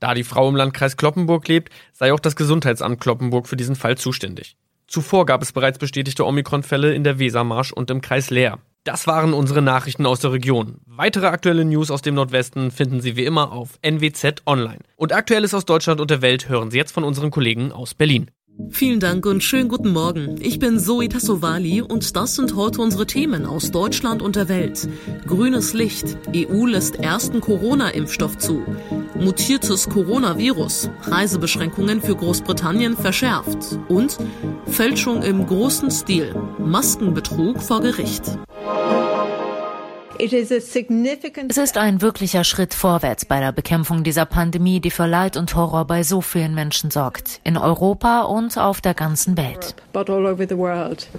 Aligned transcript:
Da 0.00 0.14
die 0.14 0.24
Frau 0.24 0.48
im 0.48 0.56
Landkreis 0.56 0.96
Kloppenburg 0.96 1.48
lebt, 1.48 1.72
sei 1.92 2.12
auch 2.12 2.20
das 2.20 2.36
Gesundheitsamt 2.36 3.00
Kloppenburg 3.00 3.48
für 3.48 3.56
diesen 3.56 3.76
Fall 3.76 3.96
zuständig. 3.96 4.56
Zuvor 4.86 5.26
gab 5.26 5.42
es 5.42 5.52
bereits 5.52 5.78
bestätigte 5.78 6.26
Omikron-Fälle 6.26 6.94
in 6.94 7.04
der 7.04 7.18
Wesermarsch 7.18 7.72
und 7.72 7.90
im 7.90 8.00
Kreis 8.00 8.30
Leer. 8.30 8.58
Das 8.84 9.06
waren 9.06 9.32
unsere 9.32 9.62
Nachrichten 9.62 10.04
aus 10.04 10.20
der 10.20 10.32
Region. 10.32 10.76
Weitere 10.84 11.26
aktuelle 11.26 11.64
News 11.64 11.90
aus 11.90 12.02
dem 12.02 12.14
Nordwesten 12.14 12.70
finden 12.70 13.00
Sie 13.00 13.16
wie 13.16 13.24
immer 13.24 13.50
auf 13.50 13.78
NWZ 13.80 14.42
Online. 14.44 14.80
Und 14.96 15.14
Aktuelles 15.14 15.54
aus 15.54 15.64
Deutschland 15.64 16.02
und 16.02 16.10
der 16.10 16.20
Welt 16.20 16.50
hören 16.50 16.70
Sie 16.70 16.76
jetzt 16.76 16.92
von 16.92 17.02
unseren 17.02 17.30
Kollegen 17.30 17.72
aus 17.72 17.94
Berlin. 17.94 18.30
Vielen 18.70 19.00
Dank 19.00 19.26
und 19.26 19.42
schönen 19.42 19.68
guten 19.68 19.90
Morgen. 19.90 20.36
Ich 20.40 20.58
bin 20.58 20.78
Zoe 20.78 21.08
Tassovali 21.08 21.80
und 21.80 22.14
das 22.14 22.36
sind 22.36 22.54
heute 22.54 22.82
unsere 22.82 23.06
Themen 23.06 23.46
aus 23.46 23.72
Deutschland 23.72 24.22
und 24.22 24.36
der 24.36 24.48
Welt. 24.48 24.88
Grünes 25.26 25.72
Licht. 25.72 26.16
EU 26.34 26.66
lässt 26.66 26.96
ersten 26.96 27.40
Corona-Impfstoff 27.40 28.38
zu. 28.38 28.62
Mutiertes 29.14 29.88
Coronavirus. 29.88 30.90
Reisebeschränkungen 31.02 32.02
für 32.02 32.16
Großbritannien 32.16 32.96
verschärft. 32.96 33.78
Und 33.88 34.18
Fälschung 34.66 35.22
im 35.22 35.46
großen 35.46 35.90
Stil. 35.90 36.34
Maskenbetrug 36.58 37.62
vor 37.62 37.80
Gericht. 37.80 38.22
Es 40.16 41.56
ist 41.56 41.76
ein 41.76 42.00
wirklicher 42.00 42.44
Schritt 42.44 42.72
vorwärts 42.72 43.24
bei 43.24 43.40
der 43.40 43.52
Bekämpfung 43.52 44.04
dieser 44.04 44.24
Pandemie, 44.26 44.80
die 44.80 44.90
für 44.90 45.06
Leid 45.06 45.36
und 45.36 45.54
Horror 45.54 45.86
bei 45.86 46.02
so 46.02 46.20
vielen 46.20 46.54
Menschen 46.54 46.90
sorgt, 46.90 47.40
in 47.44 47.56
Europa 47.56 48.22
und 48.22 48.56
auf 48.56 48.80
der 48.80 48.94
ganzen 48.94 49.36
Welt. 49.36 49.74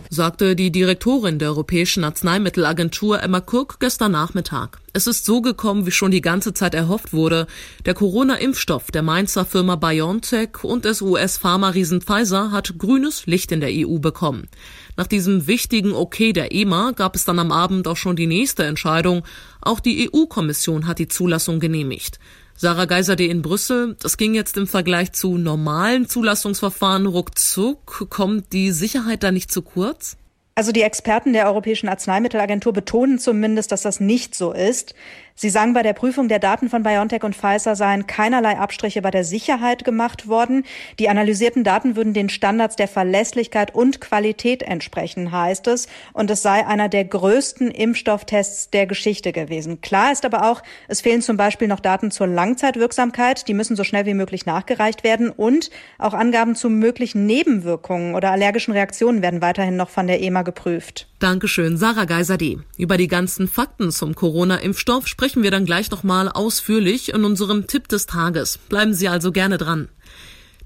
Sagte 0.09 0.55
die 0.55 0.72
Direktorin 0.72 1.39
der 1.39 1.50
Europäischen 1.50 2.03
Arzneimittelagentur 2.03 3.22
Emma 3.22 3.39
Cook 3.39 3.79
gestern 3.79 4.13
Nachmittag. 4.13 4.79
Es 4.95 5.07
ist 5.07 5.25
so 5.25 5.41
gekommen, 5.41 5.85
wie 5.85 5.91
schon 5.91 6.11
die 6.11 6.22
ganze 6.22 6.53
Zeit 6.53 6.73
erhofft 6.73 7.11
wurde. 7.11 7.47
Der 7.85 7.94
Corona-Impfstoff 7.94 8.91
der 8.91 9.01
Mainzer 9.01 9.44
Firma 9.44 9.75
BioNTech 9.75 10.63
und 10.63 10.85
des 10.85 11.01
US-Pharma-Riesen 11.01 12.00
Pfizer 12.00 12.53
hat 12.53 12.78
grünes 12.78 13.25
Licht 13.25 13.51
in 13.51 13.59
der 13.59 13.72
EU 13.73 13.97
bekommen. 14.00 14.47
Nach 14.95 15.05
diesem 15.05 15.47
wichtigen 15.47 15.91
Okay 15.91 16.31
der 16.31 16.53
EMA 16.53 16.91
gab 16.91 17.17
es 17.17 17.25
dann 17.25 17.39
am 17.39 17.51
Abend 17.51 17.89
auch 17.89 17.97
schon 17.97 18.16
die 18.16 18.25
nächste 18.25 18.63
Entscheidung. 18.63 19.23
Auch 19.59 19.81
die 19.81 20.09
EU-Kommission 20.09 20.88
hat 20.88 21.00
die 21.00 21.09
Zulassung 21.09 21.59
genehmigt. 21.59 22.17
Sarah 22.55 22.85
Geiser.de 22.85 23.28
in 23.28 23.41
Brüssel. 23.41 23.97
Das 24.01 24.16
ging 24.16 24.34
jetzt 24.34 24.55
im 24.55 24.66
Vergleich 24.66 25.11
zu 25.11 25.38
normalen 25.38 26.07
Zulassungsverfahren 26.07 27.05
ruckzuck. 27.05 28.07
Kommt 28.09 28.53
die 28.53 28.72
Sicherheit 28.72 29.23
da 29.23 29.31
nicht 29.34 29.51
zu 29.51 29.61
kurz? 29.61 30.16
Also 30.57 30.71
die 30.71 30.83
Experten 30.83 31.33
der 31.33 31.47
Europäischen 31.47 31.89
Arzneimittelagentur 31.89 32.71
betonen 32.71 33.19
zumindest, 33.19 33.73
dass 33.73 33.81
das 33.81 33.99
nicht 33.99 34.35
so 34.35 34.53
ist. 34.53 34.95
Sie 35.38 35.49
sagen, 35.49 35.73
bei 35.73 35.83
der 35.83 35.91
Prüfung 35.91 36.29
der 36.29 36.39
Daten 36.39 36.69
von 36.69 36.83
BioNTech 36.83 37.23
und 37.23 37.35
Pfizer 37.35 37.75
seien 37.75 38.07
keinerlei 38.07 38.57
Abstriche 38.57 39.01
bei 39.01 39.11
der 39.11 39.25
Sicherheit 39.25 39.83
gemacht 39.83 40.29
worden. 40.29 40.63
Die 40.97 41.09
analysierten 41.09 41.66
Daten 41.66 41.97
würden 41.97 42.13
den 42.13 42.29
Standards 42.29 42.77
der 42.77 42.88
Verlässlichkeit 42.88 43.75
und 43.75 43.99
Qualität 43.99 44.63
entsprechen, 44.63 45.33
heißt 45.33 45.67
es. 45.67 45.89
Und 46.13 46.31
es 46.31 46.41
sei 46.41 46.66
einer 46.66 46.87
der 46.87 47.03
größten 47.03 47.69
Impfstofftests 47.69 48.69
der 48.69 48.87
Geschichte 48.87 49.33
gewesen. 49.33 49.81
Klar 49.81 50.13
ist 50.13 50.23
aber 50.23 50.49
auch, 50.49 50.63
es 50.87 51.01
fehlen 51.01 51.22
zum 51.22 51.35
Beispiel 51.35 51.67
noch 51.67 51.81
Daten 51.81 52.11
zur 52.11 52.27
Langzeitwirksamkeit. 52.27 53.49
Die 53.49 53.53
müssen 53.53 53.75
so 53.75 53.83
schnell 53.83 54.05
wie 54.05 54.13
möglich 54.13 54.45
nachgereicht 54.45 55.03
werden. 55.03 55.31
Und 55.31 55.69
auch 55.97 56.13
Angaben 56.13 56.55
zu 56.55 56.69
möglichen 56.69 57.25
Nebenwirkungen 57.25 58.16
oder 58.16 58.31
allergischen 58.31 58.73
Reaktionen 58.73 59.22
werden 59.22 59.41
weiterhin 59.41 59.75
noch 59.75 59.89
von 59.89 60.07
der 60.07 60.22
EMA 60.22 60.43
geprüft. 60.45 61.07
Dankeschön, 61.19 61.75
Sarah 61.75 62.06
Geiser.de. 62.06 62.59
Über 62.78 62.95
die 62.95 63.09
ganzen 63.09 63.50
Fakten 63.50 63.91
zum 63.91 64.16
Corona-Impfstoff 64.16 65.07
sprechen 65.07 65.44
wir 65.44 65.51
dann 65.51 65.66
gleich 65.66 65.91
nochmal 65.91 66.29
ausführlich 66.29 67.13
in 67.13 67.25
unserem 67.25 67.67
Tipp 67.67 67.89
des 67.89 68.06
Tages. 68.06 68.57
Bleiben 68.69 68.94
Sie 68.94 69.09
also 69.09 69.34
gerne 69.34 69.57
dran. 69.57 69.89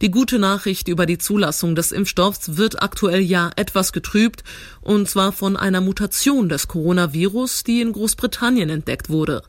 Die 0.01 0.11
gute 0.11 0.39
Nachricht 0.39 0.87
über 0.87 1.05
die 1.05 1.17
Zulassung 1.17 1.75
des 1.75 1.91
Impfstoffs 1.91 2.55
wird 2.55 2.81
aktuell 2.81 3.21
ja 3.21 3.49
etwas 3.57 3.91
getrübt, 3.91 4.43
und 4.81 5.09
zwar 5.09 5.33
von 5.33 5.57
einer 5.57 5.81
Mutation 5.81 6.47
des 6.47 6.69
Coronavirus, 6.69 7.63
die 7.65 7.81
in 7.81 7.91
Großbritannien 7.91 8.69
entdeckt 8.69 9.09
wurde. 9.09 9.41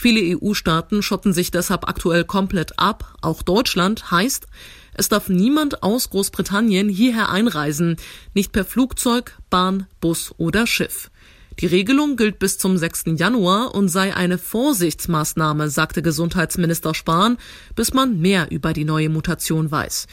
Viele 0.00 0.34
EU-Staaten 0.34 1.02
schotten 1.02 1.34
sich 1.34 1.50
deshalb 1.50 1.86
aktuell 1.86 2.24
komplett 2.24 2.78
ab. 2.78 3.18
Auch 3.20 3.42
Deutschland 3.42 4.10
heißt, 4.10 4.46
es 4.94 5.10
darf 5.10 5.28
niemand 5.28 5.82
aus 5.82 6.08
Großbritannien 6.08 6.88
hierher 6.88 7.28
einreisen, 7.28 7.98
nicht 8.32 8.50
per 8.50 8.64
Flugzeug, 8.64 9.36
Bahn, 9.50 9.88
Bus 10.00 10.34
oder 10.38 10.66
Schiff. 10.66 11.10
Die 11.58 11.66
Regelung 11.66 12.16
gilt 12.16 12.38
bis 12.38 12.56
zum 12.56 12.78
6. 12.78 13.18
Januar 13.18 13.74
und 13.74 13.88
sei 13.90 14.16
eine 14.16 14.38
Vorsichtsmaßnahme, 14.38 15.68
sagte 15.68 16.00
Gesundheitsminister 16.00 16.94
Spahn, 16.94 17.36
bis 17.76 17.92
man 17.92 18.20
mehr 18.20 18.50
über 18.50 18.72
die 18.72 18.86
neue 18.86 19.10
Mutation 19.10 19.70
weiß. 19.70 20.06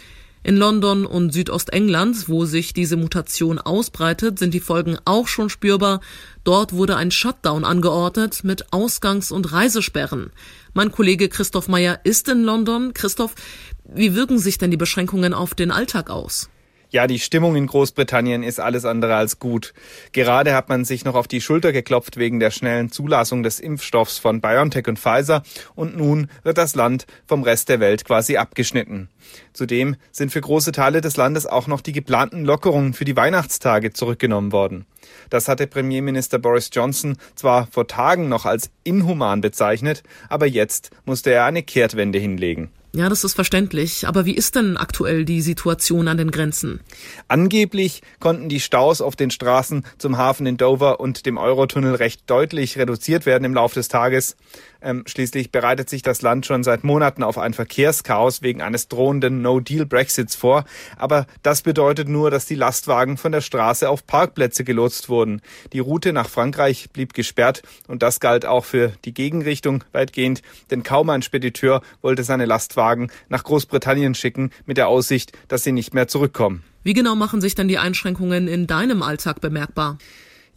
In 0.47 0.55
London 0.55 1.05
und 1.05 1.33
Südostengland, 1.33 2.29
wo 2.29 2.45
sich 2.45 2.71
diese 2.71 2.95
Mutation 2.95 3.59
ausbreitet, 3.59 4.39
sind 4.39 4.53
die 4.53 4.61
Folgen 4.61 4.97
auch 5.03 5.27
schon 5.27 5.49
spürbar. 5.49 5.99
Dort 6.45 6.71
wurde 6.71 6.95
ein 6.95 7.11
Shutdown 7.11 7.65
angeordnet 7.65 8.45
mit 8.45 8.71
Ausgangs- 8.71 9.33
und 9.33 9.51
Reisesperren. 9.51 10.31
Mein 10.73 10.93
Kollege 10.93 11.27
Christoph 11.27 11.67
Meyer 11.67 11.99
ist 12.05 12.29
in 12.29 12.43
London. 12.43 12.93
Christoph, 12.93 13.35
wie 13.83 14.15
wirken 14.15 14.39
sich 14.39 14.57
denn 14.57 14.71
die 14.71 14.77
Beschränkungen 14.77 15.33
auf 15.33 15.53
den 15.53 15.69
Alltag 15.69 16.09
aus? 16.09 16.49
Ja, 16.89 17.05
die 17.05 17.19
Stimmung 17.19 17.57
in 17.57 17.67
Großbritannien 17.67 18.43
ist 18.43 18.61
alles 18.61 18.85
andere 18.85 19.15
als 19.15 19.39
gut. 19.39 19.73
Gerade 20.13 20.55
hat 20.55 20.69
man 20.69 20.85
sich 20.85 21.03
noch 21.03 21.15
auf 21.15 21.27
die 21.27 21.41
Schulter 21.41 21.73
geklopft 21.73 22.15
wegen 22.15 22.39
der 22.39 22.49
schnellen 22.49 22.91
Zulassung 22.91 23.43
des 23.43 23.59
Impfstoffs 23.59 24.19
von 24.19 24.39
BioNTech 24.39 24.87
und 24.87 24.97
Pfizer 24.97 25.43
und 25.75 25.97
nun 25.97 26.29
wird 26.43 26.57
das 26.57 26.75
Land 26.75 27.05
vom 27.25 27.43
Rest 27.43 27.67
der 27.67 27.81
Welt 27.81 28.05
quasi 28.05 28.37
abgeschnitten. 28.37 29.09
Zudem 29.51 29.97
sind 30.13 30.31
für 30.31 30.39
große 30.39 30.71
Teile 30.71 31.01
des 31.01 31.17
Landes 31.17 31.45
auch 31.45 31.67
noch 31.67 31.81
die 31.81 31.91
geplanten 31.91 32.45
Lockerungen 32.45 32.93
für 32.93 33.03
die 33.03 33.17
Weihnachtstage 33.17 33.91
zurückgenommen 33.91 34.53
worden. 34.53 34.85
Das 35.29 35.49
hatte 35.49 35.67
Premierminister 35.67 36.39
Boris 36.39 36.69
Johnson 36.71 37.17
zwar 37.35 37.67
vor 37.67 37.87
Tagen 37.87 38.29
noch 38.29 38.45
als 38.45 38.69
inhuman 38.85 39.41
bezeichnet, 39.41 40.03
aber 40.29 40.45
jetzt 40.45 40.91
musste 41.03 41.31
er 41.31 41.43
eine 41.43 41.63
Kehrtwende 41.63 42.17
hinlegen. 42.17 42.71
Ja, 42.97 43.09
das 43.09 43.23
ist 43.23 43.35
verständlich. 43.35 44.07
Aber 44.07 44.25
wie 44.25 44.33
ist 44.33 44.55
denn 44.55 44.75
aktuell 44.75 45.23
die 45.23 45.41
Situation 45.41 46.07
an 46.07 46.17
den 46.17 46.31
Grenzen? 46.31 46.79
Angeblich 47.27 48.01
konnten 48.19 48.49
die 48.49 48.59
Staus 48.59 49.01
auf 49.01 49.15
den 49.15 49.29
Straßen 49.29 49.85
zum 49.99 50.17
Hafen 50.17 50.47
in 50.47 50.57
Dover 50.57 50.99
und 50.99 51.27
dem 51.27 51.37
Eurotunnel 51.37 51.93
recht 51.93 52.21
deutlich 52.25 52.75
reduziert 52.79 53.27
werden 53.27 53.43
im 53.43 53.53
Laufe 53.53 53.75
des 53.75 53.87
Tages. 53.87 54.35
Ähm, 54.81 55.03
schließlich 55.05 55.51
bereitet 55.51 55.89
sich 55.89 56.01
das 56.01 56.23
Land 56.23 56.47
schon 56.47 56.63
seit 56.63 56.83
Monaten 56.83 57.21
auf 57.21 57.37
ein 57.37 57.53
Verkehrschaos 57.53 58.41
wegen 58.41 58.63
eines 58.63 58.87
drohenden 58.87 59.43
No-Deal-Brexits 59.43 60.35
vor. 60.35 60.65
Aber 60.97 61.27
das 61.43 61.61
bedeutet 61.61 62.07
nur, 62.09 62.31
dass 62.31 62.45
die 62.45 62.55
Lastwagen 62.55 63.17
von 63.17 63.31
der 63.31 63.41
Straße 63.41 63.87
auf 63.87 64.07
Parkplätze 64.07 64.63
gelotst 64.63 65.07
wurden. 65.09 65.41
Die 65.73 65.79
Route 65.79 66.13
nach 66.13 66.29
Frankreich 66.29 66.89
blieb 66.91 67.13
gesperrt 67.13 67.61
und 67.87 68.01
das 68.01 68.19
galt 68.19 68.45
auch 68.45 68.65
für 68.65 68.93
die 69.05 69.13
Gegenrichtung 69.13 69.83
weitgehend, 69.91 70.41
denn 70.71 70.81
kaum 70.81 71.11
ein 71.11 71.21
Spediteur 71.21 71.81
wollte 72.01 72.23
seine 72.23 72.45
Lastwagen 72.45 72.86
nach 73.29 73.43
Großbritannien 73.43 74.15
schicken 74.15 74.51
mit 74.65 74.77
der 74.77 74.87
Aussicht, 74.87 75.31
dass 75.47 75.63
sie 75.63 75.71
nicht 75.71 75.93
mehr 75.93 76.07
zurückkommen. 76.07 76.63
Wie 76.83 76.93
genau 76.93 77.15
machen 77.15 77.41
sich 77.41 77.55
denn 77.55 77.67
die 77.67 77.77
Einschränkungen 77.77 78.47
in 78.47 78.67
deinem 78.67 79.03
Alltag 79.03 79.41
bemerkbar? 79.41 79.97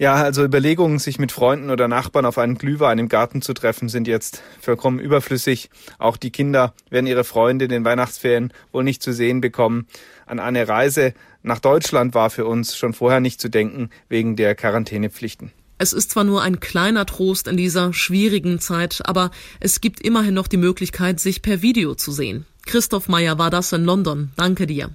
Ja, 0.01 0.15
also 0.15 0.43
Überlegungen, 0.43 0.99
sich 0.99 1.19
mit 1.19 1.31
Freunden 1.31 1.69
oder 1.69 1.87
Nachbarn 1.87 2.25
auf 2.25 2.39
einen 2.39 2.57
Glühwein 2.57 2.99
im 2.99 3.11
Garten 3.11 3.43
zu 3.43 3.53
treffen, 3.53 3.91
sind 3.91 4.09
jetzt 4.09 4.43
vollkommen 4.59 4.99
überflüssig. 4.99 5.69
Auch 5.99 6.17
die 6.17 6.31
Kinder 6.31 6.73
werden 6.89 7.07
ihre 7.07 7.23
Freunde 7.23 7.67
in 7.67 7.71
den 7.71 7.85
Weihnachtsferien 7.85 8.51
wohl 8.73 8.83
nicht 8.83 9.03
zu 9.03 9.13
sehen 9.13 9.43
bekommen. 9.43 9.87
An 10.25 10.39
eine 10.39 10.67
Reise 10.69 11.13
nach 11.43 11.59
Deutschland 11.59 12.15
war 12.15 12.31
für 12.31 12.47
uns 12.47 12.77
schon 12.77 12.95
vorher 12.95 13.21
nicht 13.21 13.43
zu 13.43 13.51
denken, 13.51 13.91
wegen 14.09 14.37
der 14.37 14.55
Quarantänepflichten. 14.55 15.53
Es 15.83 15.95
ist 15.95 16.11
zwar 16.11 16.25
nur 16.25 16.43
ein 16.43 16.61
kleiner 16.61 17.07
Trost 17.07 17.49
in 17.49 17.57
dieser 17.57 17.95
schwierigen 17.95 18.59
Zeit, 18.59 19.01
aber 19.05 19.31
es 19.61 19.81
gibt 19.81 20.03
immerhin 20.03 20.35
noch 20.35 20.47
die 20.47 20.59
Möglichkeit, 20.59 21.21
sich 21.21 21.41
per 21.41 21.63
Video 21.63 21.95
zu 21.95 22.13
sehen. 22.13 22.45
Christoph 22.67 23.09
Meyer 23.09 23.39
war 23.39 23.49
das 23.49 23.73
in 23.73 23.87
London. 23.87 24.31
Danke 24.37 24.67
dir. 24.67 24.91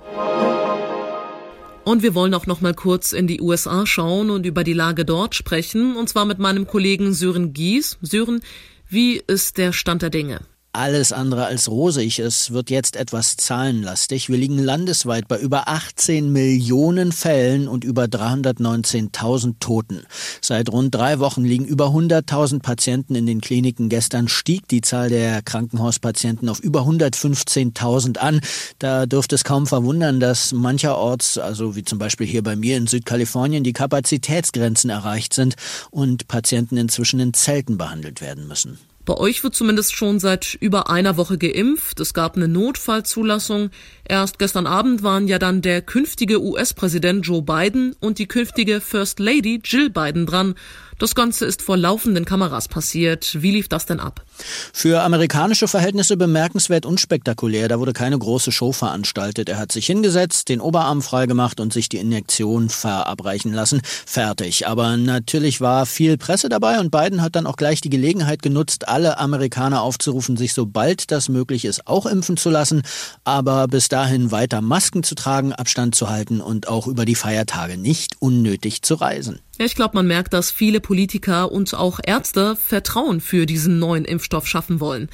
Und 1.86 2.04
wir 2.04 2.14
wollen 2.14 2.36
auch 2.36 2.46
noch 2.46 2.62
mal 2.62 2.76
kurz 2.76 3.14
in 3.14 3.26
die 3.26 3.42
USA 3.42 3.88
schauen 3.88 4.30
und 4.30 4.46
über 4.46 4.64
die 4.64 4.74
Lage 4.74 5.06
dort 5.06 5.34
sprechen, 5.34 5.96
und 5.96 6.08
zwar 6.08 6.26
mit 6.26 6.38
meinem 6.38 6.68
Kollegen 6.68 7.16
Sören 7.16 7.54
Gies. 7.54 7.98
Sören, 8.04 8.42
wie 8.88 9.20
ist 9.26 9.58
der 9.58 9.74
Stand 9.74 10.04
der 10.04 10.12
Dinge? 10.12 10.42
Alles 10.76 11.12
andere 11.12 11.46
als 11.46 11.70
rosig. 11.70 12.20
Es 12.20 12.52
wird 12.52 12.70
jetzt 12.70 12.96
etwas 12.96 13.38
zahlenlastig. 13.38 14.30
Wir 14.30 14.38
liegen 14.38 14.60
landesweit 14.60 15.28
bei 15.28 15.38
über 15.40 15.68
18 15.68 16.32
Millionen 16.32 17.12
Fällen 17.12 17.68
und 17.68 17.84
über 17.84 18.06
319.000 18.06 19.56
Toten. 19.60 20.06
Seit 20.42 20.72
rund 20.72 20.94
drei 20.94 21.20
Wochen 21.20 21.44
liegen 21.44 21.66
über 21.66 21.88
100.000 21.88 22.62
Patienten 22.62 23.16
in 23.16 23.26
den 23.26 23.42
Kliniken. 23.42 23.90
Gestern 23.90 24.28
stieg 24.28 24.68
die 24.68 24.82
Zahl 24.82 25.10
der 25.10 25.42
Krankenhauspatienten 25.42 26.50
auf 26.50 26.60
über 26.60 26.82
115.000 26.82 28.18
an. 28.18 28.42
Da 28.80 29.06
dürfte 29.06 29.36
es 29.36 29.44
kaum 29.44 29.68
verwundern, 29.68 30.20
dass 30.20 30.52
mancherorts, 30.52 31.38
also 31.38 31.76
wie 31.76 31.84
zum 31.84 32.00
Beispiel 32.00 32.28
hier 32.28 32.44
bei 32.44 32.56
mir 32.56 32.78
in 32.78 32.88
Südkalifornien, 32.88 33.64
die 33.64 33.74
Kapazitätsgrenzen 33.74 34.90
erreicht 34.90 35.34
sind 35.34 35.56
und 35.92 36.28
Patienten 36.28 36.78
inzwischen 36.78 37.20
in 37.20 37.34
Zelten 37.34 37.78
behandelt 37.78 38.22
werden 38.22 38.48
müssen. 38.48 38.78
Bei 39.06 39.14
euch 39.18 39.44
wird 39.44 39.54
zumindest 39.54 39.96
schon 39.96 40.20
seit 40.20 40.56
über 40.60 40.90
einer 40.90 41.16
Woche 41.16 41.38
geimpft. 41.38 42.00
Es 42.00 42.16
gab 42.16 42.36
eine 42.36 42.48
Notfallzulassung. 42.48 43.70
Erst 44.04 44.40
gestern 44.40 44.66
Abend 44.66 45.04
waren 45.04 45.28
ja 45.28 45.38
dann 45.38 45.62
der 45.62 45.84
künftige 45.84 46.42
US-Präsident 46.42 47.26
Joe 47.26 47.44
Biden 47.44 47.96
und 48.00 48.18
die 48.18 48.26
künftige 48.28 48.82
First 48.82 49.20
Lady 49.20 49.62
Jill 49.64 49.92
Biden 49.92 50.26
dran. 50.26 50.56
Das 50.98 51.14
Ganze 51.14 51.46
ist 51.46 51.62
vor 51.62 51.76
laufenden 51.76 52.24
Kameras 52.24 52.70
passiert. 52.70 53.42
Wie 53.42 53.52
lief 53.52 53.68
das 53.68 53.86
denn 53.86 54.00
ab? 54.00 54.24
Für 54.72 55.02
amerikanische 55.02 55.68
Verhältnisse 55.68 56.16
bemerkenswert 56.16 56.86
unspektakulär. 56.86 57.68
Da 57.68 57.80
wurde 57.80 57.92
keine 57.92 58.18
große 58.18 58.54
Show 58.54 58.72
veranstaltet. 58.72 59.50
Er 59.50 59.58
hat 59.58 59.74
sich 59.74 59.88
hingesetzt, 59.88 60.48
den 60.48 60.62
Oberarm 60.62 61.02
freigemacht 61.02 61.60
und 61.60 61.74
sich 61.74 61.90
die 61.90 61.98
Injektion 61.98 62.70
verabreichen 62.70 63.52
lassen. 63.52 63.82
Fertig. 63.84 64.68
Aber 64.68 64.96
natürlich 64.96 65.60
war 65.60 65.86
viel 65.86 66.18
Presse 66.18 66.48
dabei 66.48 66.80
und 66.80 66.92
Biden 66.92 67.22
hat 67.22 67.36
dann 67.36 67.46
auch 67.46 67.58
gleich 67.58 67.82
die 67.82 67.90
Gelegenheit 67.90 68.42
genutzt, 68.42 68.88
alle 68.88 69.18
Amerikaner 69.20 69.82
aufzurufen, 69.82 70.38
sich 70.38 70.54
sobald 70.54 71.12
das 71.12 71.28
möglich 71.28 71.66
ist, 71.66 71.88
auch 71.88 72.06
impfen 72.06 72.38
zu 72.38 72.50
lassen. 72.50 72.84
Aber 73.26 73.68
bis 73.68 73.90
dahin 73.90 74.32
weiter 74.32 74.62
Masken 74.62 75.04
zu 75.04 75.16
tragen, 75.16 75.52
Abstand 75.52 75.94
zu 75.94 76.10
halten 76.10 76.40
und 76.40 76.70
auch 76.70 76.88
über 76.88 77.04
die 77.04 77.16
Feiertage 77.16 77.78
nicht 77.78 78.16
unnötig 78.22 78.82
zu 78.82 78.96
reisen. 78.96 79.42
Ich 79.58 79.76
glaube, 79.76 79.96
man 79.96 80.08
merkt, 80.08 80.34
dass 80.34 80.52
viele 80.52 80.82
Politiker 80.82 81.50
und 81.50 81.74
auch 81.76 82.02
Ärzte 82.06 82.58
Vertrauen 82.58 83.22
für 83.22 83.46
diesen 83.46 83.80
neuen 83.80 84.04
Impfstoff 84.04 84.48
schaffen 84.48 84.82
wollen. 84.82 85.10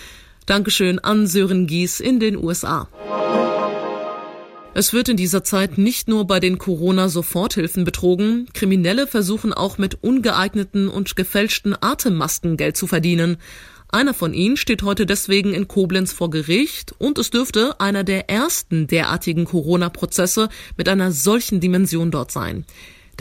Dankeschön 0.47 0.97
an 0.97 1.27
Sören 1.27 1.67
Gies 1.67 1.99
in 1.99 2.19
den 2.19 2.35
USA. 2.35 2.87
Es 4.73 4.93
wird 4.93 5.09
in 5.09 5.17
dieser 5.17 5.43
Zeit 5.43 5.77
nicht 5.77 6.07
nur 6.07 6.25
bei 6.25 6.39
den 6.39 6.57
Corona-Soforthilfen 6.57 7.83
betrogen, 7.83 8.47
Kriminelle 8.53 9.05
versuchen 9.05 9.53
auch 9.53 9.77
mit 9.77 10.03
ungeeigneten 10.03 10.87
und 10.87 11.15
gefälschten 11.15 11.75
Atemmasken 11.79 12.57
Geld 12.57 12.77
zu 12.77 12.87
verdienen. 12.87 13.37
Einer 13.89 14.15
von 14.15 14.33
ihnen 14.33 14.57
steht 14.57 14.81
heute 14.81 15.05
deswegen 15.05 15.53
in 15.53 15.67
Koblenz 15.67 16.13
vor 16.13 16.31
Gericht 16.31 16.95
und 16.97 17.19
es 17.19 17.29
dürfte 17.29 17.79
einer 17.79 18.03
der 18.03 18.29
ersten 18.29 18.87
derartigen 18.87 19.45
Corona-Prozesse 19.45 20.49
mit 20.77 20.89
einer 20.89 21.11
solchen 21.11 21.59
Dimension 21.59 22.09
dort 22.09 22.31
sein. 22.31 22.65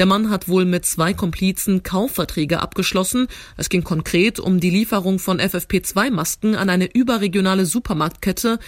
Der 0.01 0.07
Mann 0.07 0.31
hat 0.31 0.49
wohl 0.49 0.65
mit 0.65 0.87
zwei 0.87 1.13
Komplizen 1.13 1.83
Kaufverträge 1.83 2.61
abgeschlossen. 2.61 3.27
Es 3.59 3.69
ging 3.69 3.85
konkret 3.85 4.41
um 4.41 4.59
die 4.59 4.71
Lieferung 4.71 5.19
von 5.19 5.39
FFP2-Masken 5.39 6.55
an 6.55 6.71
eine 6.71 6.91
überregionale 6.91 7.67
Supermarktkette 7.67 8.59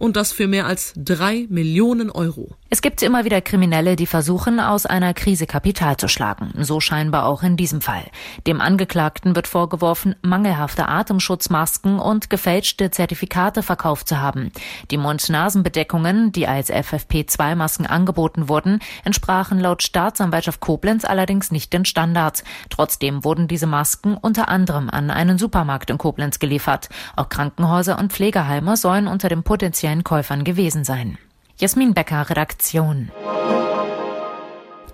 und 0.00 0.16
das 0.16 0.32
für 0.32 0.48
mehr 0.48 0.66
als 0.66 0.94
drei 0.96 1.46
Millionen 1.50 2.10
Euro. 2.10 2.56
Es 2.70 2.82
gibt 2.82 3.02
immer 3.02 3.24
wieder 3.24 3.40
Kriminelle, 3.40 3.96
die 3.96 4.06
versuchen, 4.06 4.60
aus 4.60 4.86
einer 4.86 5.12
Krise 5.12 5.46
Kapital 5.46 5.98
zu 5.98 6.08
schlagen. 6.08 6.52
So 6.58 6.80
scheinbar 6.80 7.26
auch 7.26 7.42
in 7.42 7.56
diesem 7.56 7.80
Fall. 7.80 8.04
Dem 8.46 8.60
Angeklagten 8.60 9.36
wird 9.36 9.46
vorgeworfen, 9.46 10.14
mangelhafte 10.22 10.88
Atemschutzmasken 10.88 11.98
und 11.98 12.30
gefälschte 12.30 12.90
Zertifikate 12.90 13.62
verkauft 13.62 14.08
zu 14.08 14.20
haben. 14.20 14.52
Die 14.90 14.96
Mund-Nasen-Bedeckungen, 14.96 16.32
die 16.32 16.46
als 16.46 16.72
FFP2-Masken 16.72 17.86
angeboten 17.86 18.48
wurden, 18.48 18.78
entsprachen 19.04 19.60
laut 19.60 19.82
Staatsanwaltschaft 19.82 20.60
Koblenz 20.60 21.04
allerdings 21.04 21.50
nicht 21.50 21.72
den 21.74 21.84
Standards. 21.84 22.42
Trotzdem 22.70 23.22
wurden 23.22 23.48
diese 23.48 23.66
Masken 23.66 24.16
unter 24.16 24.48
anderem 24.48 24.88
an 24.88 25.10
einen 25.10 25.36
Supermarkt 25.36 25.90
in 25.90 25.98
Koblenz 25.98 26.38
geliefert. 26.38 26.88
Auch 27.16 27.28
Krankenhäuser 27.28 27.98
und 27.98 28.12
Pflegeheime 28.12 28.78
sollen 28.78 29.06
unter 29.06 29.28
den 29.28 29.42
potenziellen 29.42 29.89
Käufern 30.04 30.44
gewesen 30.44 30.84
sein. 30.84 31.18
Jasmin 31.58 31.92
Becker, 31.92 32.30
Redaktion. 32.30 33.10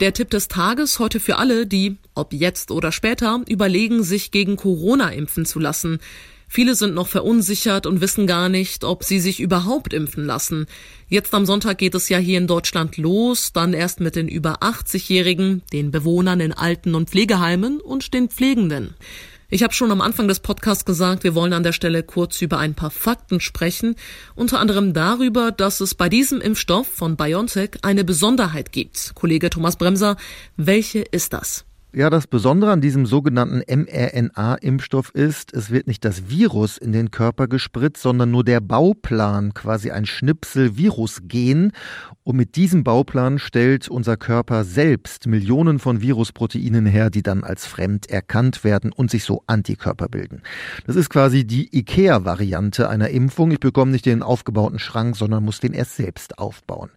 Der 0.01 0.13
Tipp 0.13 0.31
des 0.31 0.49
Tages 0.49 0.99
heute 0.99 1.21
für 1.21 1.37
alle, 1.37 1.67
die, 1.67 1.97
ob 2.15 2.33
jetzt 2.33 2.71
oder 2.71 2.93
später, 2.93 3.41
überlegen, 3.49 4.03
sich 4.03 4.31
gegen 4.31 4.57
Corona 4.57 5.11
impfen 5.11 5.47
zu 5.47 5.59
lassen. 5.59 6.01
Viele 6.49 6.75
sind 6.75 6.95
noch 6.95 7.09
verunsichert 7.09 7.87
und 7.87 8.01
wissen 8.01 8.27
gar 8.27 8.49
nicht, 8.49 8.85
ob 8.85 9.05
sie 9.05 9.21
sich 9.21 9.41
überhaupt 9.41 9.93
impfen 9.93 10.25
lassen. 10.25 10.67
Jetzt 11.09 11.35
am 11.35 11.47
Sonntag 11.47 11.79
geht 11.79 11.95
es 11.95 12.09
ja 12.09 12.19
hier 12.19 12.39
in 12.39 12.47
Deutschland 12.47 12.97
los, 12.97 13.53
dann 13.53 13.75
erst 13.75 14.01
mit 14.01 14.17
den 14.17 14.29
über 14.29 14.63
80-Jährigen, 14.63 15.63
den 15.73 15.91
Bewohnern 15.91 16.41
in 16.41 16.53
Alten- 16.53 16.95
und 16.95 17.11
Pflegeheimen 17.11 17.81
und 17.81 18.15
den 18.15 18.29
Pflegenden. 18.29 18.95
Ich 19.49 19.63
habe 19.63 19.73
schon 19.73 19.93
am 19.93 20.01
Anfang 20.01 20.27
des 20.27 20.41
Podcasts 20.41 20.85
gesagt, 20.85 21.23
wir 21.23 21.37
wollen 21.37 21.53
an 21.53 21.63
der 21.63 21.73
Stelle 21.73 22.03
kurz 22.03 22.43
über 22.43 22.59
ein 22.59 22.75
paar 22.75 22.91
Fakten 22.91 23.41
sprechen, 23.41 23.95
unter 24.35 24.59
anderem 24.59 24.93
darüber, 24.93 25.53
dass 25.53 25.81
es 25.81 25.95
bei 25.95 26.09
diesem 26.09 26.41
Impfstoff 26.41 26.89
von 26.89 27.17
BioNTech 27.17 27.79
eine 27.83 28.03
Besonderheit 28.05 28.73
gibt. 28.73 29.13
Kollege 29.15 29.51
Thomas 29.51 29.77
Bremser, 29.77 30.17
welche 30.57 31.01
ist 31.01 31.33
das? 31.33 31.66
Ja, 31.99 32.11
das 32.11 32.27
Besondere 32.27 32.73
an 32.73 32.83
diesem 32.83 33.07
sogenannten 33.07 33.63
mRNA-Impfstoff 33.67 35.15
ist, 35.15 35.55
es 35.55 35.71
wird 35.71 35.87
nicht 35.87 36.05
das 36.05 36.29
Virus 36.29 36.77
in 36.77 36.93
den 36.93 37.11
Körper 37.11 37.49
gespritzt, 37.49 38.03
sondern 38.03 38.31
nur 38.31 38.45
der 38.45 38.61
Bauplan, 38.61 39.55
quasi 39.55 39.91
ein 39.91 40.05
Schnipsel 40.05 40.77
Virusgen. 40.77 41.73
Und 42.23 42.37
mit 42.37 42.57
diesem 42.57 42.85
Bauplan 42.85 43.39
stellt 43.39 43.89
unser 43.89 44.19
Körper 44.19 44.65
selbst 44.65 45.27
Millionen 45.27 45.79
von 45.79 46.03
Virusproteinen 46.03 46.85
her, 46.85 47.09
die 47.09 47.23
dann 47.23 47.45
als 47.45 47.65
fremd 47.65 48.11
erkannt 48.11 48.63
werden 48.63 48.93
und 48.93 49.11
sich 49.11 49.25
so 49.25 49.43
Antikörper 49.47 50.11
bilden. 50.11 50.43
Das 50.87 50.97
ist 50.97 51.09
quasi 51.09 51.47
die 51.47 51.75
IKEA-Variante 51.75 52.91
einer 52.91 53.09
Impfung. 53.09 53.53
Ich 53.53 53.61
bekomme 53.61 53.93
nicht 53.93 54.05
den 54.05 54.23
aufgebauten 54.23 54.79
Schrank, 54.79 55.17
sondern 55.17 55.45
muss 55.47 55.61
den 55.61 55.73
erst 55.73 55.97
selbst 55.97 56.39
aufbauen. 56.39 56.91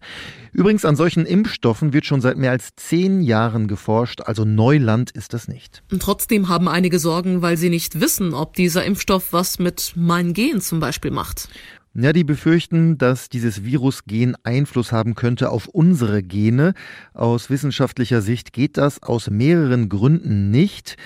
Übrigens, 0.52 0.84
an 0.84 0.96
solchen 0.96 1.24
Impfstoffen 1.24 1.94
wird 1.94 2.04
schon 2.04 2.20
seit 2.20 2.36
mehr 2.36 2.50
als 2.50 2.74
zehn 2.76 3.22
Jahren 3.22 3.66
geforscht, 3.66 4.20
also 4.20 4.44
Neuland 4.44 4.89
ist 4.98 5.32
das 5.32 5.48
nicht. 5.48 5.82
Und 5.90 6.02
trotzdem 6.02 6.48
haben 6.48 6.68
einige 6.68 6.98
Sorgen, 6.98 7.42
weil 7.42 7.56
sie 7.56 7.70
nicht 7.70 8.00
wissen, 8.00 8.34
ob 8.34 8.54
dieser 8.54 8.84
Impfstoff 8.84 9.32
was 9.32 9.58
mit 9.58 9.92
meinen 9.96 10.34
Gen 10.34 10.60
zum 10.60 10.80
Beispiel 10.80 11.10
macht. 11.10 11.48
Ja, 11.92 12.12
die 12.12 12.22
befürchten, 12.22 12.98
dass 12.98 13.28
dieses 13.28 13.64
Virusgen 13.64 14.36
Einfluss 14.44 14.92
haben 14.92 15.16
könnte 15.16 15.50
auf 15.50 15.66
unsere 15.66 16.22
Gene. 16.22 16.74
Aus 17.14 17.50
wissenschaftlicher 17.50 18.22
Sicht 18.22 18.52
geht 18.52 18.76
das 18.76 19.02
aus 19.02 19.28
mehreren 19.28 19.88
Gründen 19.88 20.50
nicht. 20.52 20.96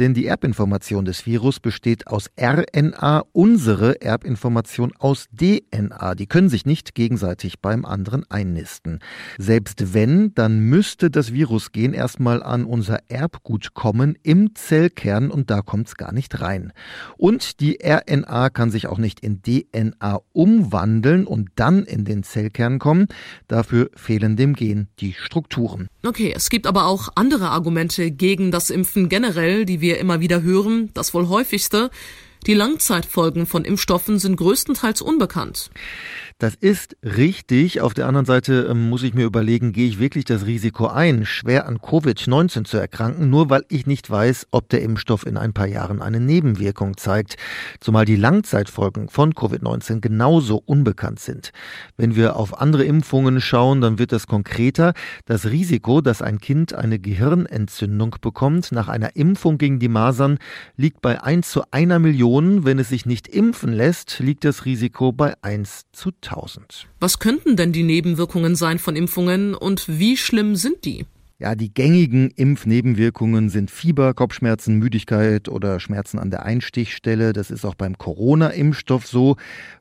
Denn 0.00 0.14
die 0.14 0.24
Erbinformation 0.24 1.04
des 1.04 1.26
Virus 1.26 1.60
besteht 1.60 2.06
aus 2.06 2.30
RNA, 2.40 3.22
unsere 3.32 4.00
Erbinformation 4.00 4.94
aus 4.98 5.26
DNA. 5.38 6.14
Die 6.14 6.26
können 6.26 6.48
sich 6.48 6.64
nicht 6.64 6.94
gegenseitig 6.94 7.60
beim 7.60 7.84
anderen 7.84 8.24
einnisten. 8.30 9.00
Selbst 9.36 9.92
wenn, 9.92 10.32
dann 10.34 10.60
müsste 10.60 11.10
das 11.10 11.34
Virusgen 11.34 11.92
erstmal 11.92 12.42
an 12.42 12.64
unser 12.64 13.00
Erbgut 13.08 13.74
kommen 13.74 14.16
im 14.22 14.54
Zellkern 14.54 15.30
und 15.30 15.50
da 15.50 15.60
kommt 15.60 15.88
es 15.88 15.96
gar 15.96 16.14
nicht 16.14 16.40
rein. 16.40 16.72
Und 17.18 17.60
die 17.60 17.80
RNA 17.84 18.48
kann 18.48 18.70
sich 18.70 18.86
auch 18.86 18.96
nicht 18.96 19.20
in 19.20 19.42
DNA 19.42 20.20
umwandeln 20.32 21.26
und 21.26 21.50
dann 21.56 21.84
in 21.84 22.06
den 22.06 22.22
Zellkern 22.22 22.78
kommen. 22.78 23.06
Dafür 23.48 23.90
fehlen 23.96 24.36
dem 24.36 24.54
Gen 24.54 24.88
die 24.98 25.12
Strukturen. 25.12 25.88
Okay, 26.06 26.32
es 26.34 26.48
gibt 26.48 26.66
aber 26.66 26.86
auch 26.86 27.10
andere 27.16 27.50
Argumente 27.50 28.10
gegen 28.10 28.50
das 28.50 28.70
Impfen 28.70 29.10
generell, 29.10 29.66
die 29.66 29.82
wir 29.82 29.89
wir 29.90 29.98
immer 29.98 30.20
wieder 30.20 30.42
hören, 30.42 30.90
das 30.94 31.14
wohl 31.14 31.28
häufigste, 31.28 31.90
die 32.46 32.54
Langzeitfolgen 32.54 33.44
von 33.44 33.64
Impfstoffen 33.64 34.20
sind 34.20 34.36
größtenteils 34.36 35.02
unbekannt. 35.02 35.70
Das 36.40 36.54
ist 36.54 36.96
richtig. 37.04 37.82
Auf 37.82 37.92
der 37.92 38.06
anderen 38.06 38.24
Seite 38.24 38.68
ähm, 38.70 38.88
muss 38.88 39.02
ich 39.02 39.12
mir 39.12 39.26
überlegen, 39.26 39.72
gehe 39.72 39.86
ich 39.86 39.98
wirklich 39.98 40.24
das 40.24 40.46
Risiko 40.46 40.86
ein, 40.86 41.26
schwer 41.26 41.68
an 41.68 41.76
Covid-19 41.76 42.64
zu 42.64 42.78
erkranken, 42.78 43.28
nur 43.28 43.50
weil 43.50 43.66
ich 43.68 43.86
nicht 43.86 44.08
weiß, 44.08 44.46
ob 44.50 44.70
der 44.70 44.80
Impfstoff 44.80 45.26
in 45.26 45.36
ein 45.36 45.52
paar 45.52 45.66
Jahren 45.66 46.00
eine 46.00 46.18
Nebenwirkung 46.18 46.96
zeigt. 46.96 47.36
Zumal 47.78 48.06
die 48.06 48.16
Langzeitfolgen 48.16 49.10
von 49.10 49.34
Covid-19 49.34 50.00
genauso 50.00 50.62
unbekannt 50.64 51.20
sind. 51.20 51.50
Wenn 51.98 52.16
wir 52.16 52.36
auf 52.36 52.58
andere 52.58 52.84
Impfungen 52.84 53.42
schauen, 53.42 53.82
dann 53.82 53.98
wird 53.98 54.10
das 54.10 54.26
konkreter. 54.26 54.94
Das 55.26 55.44
Risiko, 55.44 56.00
dass 56.00 56.22
ein 56.22 56.38
Kind 56.38 56.72
eine 56.72 56.98
Gehirnentzündung 56.98 58.16
bekommt 58.22 58.72
nach 58.72 58.88
einer 58.88 59.14
Impfung 59.14 59.58
gegen 59.58 59.78
die 59.78 59.88
Masern, 59.88 60.38
liegt 60.78 61.02
bei 61.02 61.22
1 61.22 61.50
zu 61.50 61.64
einer 61.70 61.98
Million. 61.98 62.64
Wenn 62.64 62.78
es 62.78 62.88
sich 62.88 63.04
nicht 63.04 63.28
impfen 63.28 63.74
lässt, 63.74 64.20
liegt 64.20 64.46
das 64.46 64.64
Risiko 64.64 65.12
bei 65.12 65.34
1 65.42 65.82
zu 65.92 66.08
1000. 66.08 66.29
1000. 66.30 66.86
Was 67.00 67.18
könnten 67.18 67.56
denn 67.56 67.72
die 67.72 67.82
Nebenwirkungen 67.82 68.56
sein 68.56 68.78
von 68.78 68.96
Impfungen 68.96 69.54
und 69.54 69.86
wie 69.88 70.16
schlimm 70.16 70.56
sind 70.56 70.84
die? 70.84 71.06
Ja, 71.40 71.54
die 71.54 71.72
gängigen 71.72 72.30
Impfnebenwirkungen 72.30 73.48
sind 73.48 73.70
Fieber, 73.70 74.12
Kopfschmerzen, 74.12 74.76
Müdigkeit 74.76 75.48
oder 75.48 75.80
Schmerzen 75.80 76.18
an 76.18 76.30
der 76.30 76.44
Einstichstelle. 76.44 77.32
Das 77.32 77.50
ist 77.50 77.64
auch 77.64 77.74
beim 77.74 77.96
Corona-Impfstoff 77.96 79.06
so. 79.06 79.36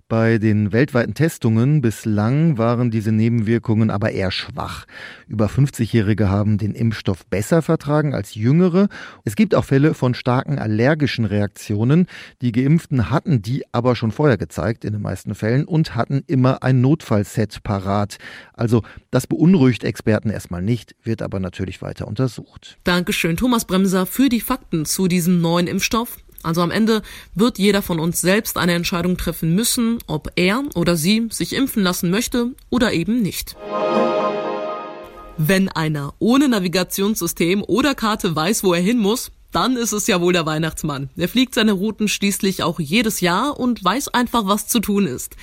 Bei 0.10 0.40
den 0.40 0.72
weltweiten 0.72 1.14
Testungen 1.14 1.82
bislang 1.82 2.58
waren 2.58 2.90
diese 2.90 3.12
Nebenwirkungen 3.12 3.92
aber 3.92 4.10
eher 4.10 4.32
schwach. 4.32 4.88
Über 5.28 5.46
50-Jährige 5.46 6.30
haben 6.30 6.58
den 6.58 6.74
Impfstoff 6.74 7.28
besser 7.28 7.62
vertragen 7.62 8.16
als 8.16 8.34
Jüngere. 8.34 8.90
Es 9.24 9.36
gibt 9.36 9.54
auch 9.54 9.66
Fälle 9.66 9.94
von 9.94 10.16
starken 10.16 10.58
allergischen 10.58 11.26
Reaktionen. 11.26 12.08
Die 12.42 12.52
Geimpften 12.52 13.12
hatten 13.12 13.44
die 13.44 13.64
aber 13.72 13.96
schon 13.96 14.12
vorher 14.12 14.38
gezeigt, 14.38 14.84
in 14.84 14.94
den 14.94 15.04
meisten 15.04 15.36
Fällen, 15.36 15.66
und 15.66 15.94
hatten 15.94 16.24
immer 16.26 16.64
ein 16.64 16.82
Notfallset 16.82 17.62
parat. 17.62 18.18
Also 18.54 18.82
das 19.12 19.28
beunruhigt 19.28 19.84
Experten 19.84 20.32
erstmal 20.32 20.64
nicht, 20.64 20.96
wird 21.04 21.22
aber 21.22 21.40
natürlich 21.40 21.84
weiter 21.84 22.08
untersucht. 22.08 22.80
Dankeschön, 22.84 23.38
Thomas 23.38 23.66
Bremser, 23.66 24.08
für 24.08 24.30
die 24.30 24.42
Fakten 24.42 24.86
zu 24.86 25.08
diesem 25.08 25.40
neuen 25.40 25.68
Impfstoff. 25.68 26.18
Also 26.44 26.62
am 26.62 26.72
Ende 26.72 27.02
wird 27.36 27.58
jeder 27.58 27.82
von 27.82 28.00
uns 28.00 28.22
selbst 28.22 28.58
eine 28.58 28.74
Entscheidung 28.74 29.18
treffen 29.18 29.56
müssen, 29.56 30.00
ob 30.08 30.32
er 30.36 30.64
oder 30.76 30.96
sie 30.96 31.28
sich 31.32 31.54
impfen 31.54 31.84
lassen 31.84 32.10
möchte 32.10 32.52
oder 32.70 32.94
eben 32.94 33.22
nicht. 33.22 33.56
Wenn 35.38 35.70
einer 35.70 36.14
ohne 36.20 36.50
Navigationssystem 36.50 37.64
oder 37.64 37.96
Karte 37.96 38.36
weiß, 38.36 38.64
wo 38.64 38.74
er 38.74 38.82
hin 38.82 38.98
muss, 38.98 39.32
dann 39.52 39.78
ist 39.78 39.94
es 39.94 40.08
ja 40.08 40.22
wohl 40.22 40.34
der 40.34 40.46
Weihnachtsmann. 40.46 41.10
Er 41.16 41.30
fliegt 41.30 41.56
seine 41.56 41.72
Routen 41.72 42.08
schließlich 42.08 42.62
auch 42.64 42.80
jedes 42.80 43.22
Jahr 43.22 43.60
und 43.60 43.84
weiß 43.84 44.10
einfach, 44.10 44.46
was 44.46 44.68
zu 44.68 44.80
tun 44.80 45.08
ist. 45.08 45.36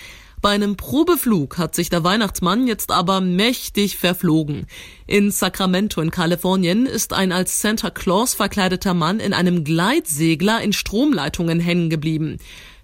Bei 0.46 0.52
einem 0.52 0.76
Probeflug 0.76 1.58
hat 1.58 1.74
sich 1.74 1.90
der 1.90 2.04
Weihnachtsmann 2.04 2.68
jetzt 2.68 2.92
aber 2.92 3.20
mächtig 3.20 3.96
verflogen. 3.96 4.68
In 5.08 5.32
Sacramento 5.32 6.00
in 6.00 6.12
Kalifornien 6.12 6.86
ist 6.86 7.12
ein 7.12 7.32
als 7.32 7.60
Santa 7.60 7.90
Claus 7.90 8.34
verkleideter 8.34 8.94
Mann 8.94 9.18
in 9.18 9.32
einem 9.32 9.64
Gleitsegler 9.64 10.60
in 10.60 10.72
Stromleitungen 10.72 11.58
hängen 11.58 11.90
geblieben. 11.90 12.38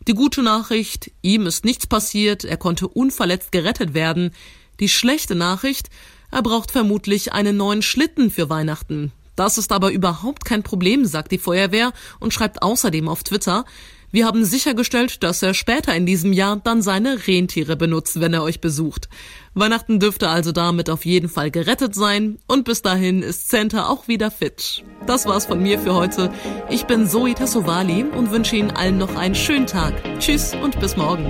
Die 0.09 0.15
gute 0.15 0.43
Nachricht, 0.43 1.13
ihm 1.23 1.47
ist 1.47 1.65
nichts 1.65 1.87
passiert, 1.87 2.45
er 2.45 2.57
konnte 2.57 2.89
unverletzt 2.89 3.53
gerettet 3.53 3.95
werden. 3.95 4.33
Die 4.81 4.89
schlechte 4.89 5.37
Nachricht, 5.37 5.89
er 6.33 6.43
braucht 6.43 6.73
vermutlich 6.73 7.33
einen 7.33 7.57
neuen 7.57 7.83
Schlitten 7.83 8.33
für 8.33 8.51
Weihnachten. 8.51 9.13
Das 9.37 9.57
ist 9.57 9.71
aber 9.71 9.93
überhaupt 9.93 10.45
kein 10.45 10.65
Problem, 10.65 11.05
sagt 11.05 11.31
die 11.31 11.39
Feuerwehr 11.39 11.93
und 12.19 12.35
schreibt 12.35 12.61
außerdem 12.61 13.09
auf 13.09 13.23
Twitter, 13.23 13.65
wir 14.13 14.27
haben 14.27 14.45
sichergestellt, 14.45 15.23
dass 15.23 15.43
er 15.43 15.55
später 15.55 15.95
in 15.95 16.05
diesem 16.07 16.33
Jahr 16.35 16.61
dann 16.63 16.83
seine 16.83 17.27
Rentiere 17.27 17.77
benutzt, 17.77 18.21
wenn 18.21 18.35
er 18.35 18.43
euch 18.43 18.61
besucht. 18.61 19.09
Weihnachten 19.55 20.01
dürfte 20.01 20.29
also 20.29 20.53
damit 20.53 20.91
auf 20.91 21.05
jeden 21.07 21.31
Fall 21.31 21.51
gerettet 21.51 21.95
sein 21.95 22.39
und 22.47 22.65
bis 22.65 22.83
dahin 22.83 23.23
ist 23.23 23.51
Santa 23.51 23.89
auch 23.89 24.09
wieder 24.09 24.31
fit. 24.31 24.85
Das 25.07 25.27
war's 25.27 25.47
von 25.47 25.63
mir 25.63 25.79
für 25.79 25.95
heute. 25.95 26.31
Ich 26.69 26.85
bin 26.85 27.09
Zoe 27.09 27.35
Tassovali 27.35 28.05
und 28.05 28.31
wünsche 28.31 28.57
Ihnen 28.57 28.71
allen 28.71 28.99
noch 28.99 29.17
einen 29.17 29.35
schönen 29.35 29.67
Tag. 29.67 29.95
Tschüss 30.19 30.55
und 30.63 30.79
bis 30.79 30.97
morgen. 30.97 31.27